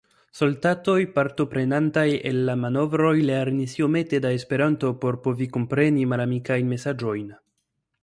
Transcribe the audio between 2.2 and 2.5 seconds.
en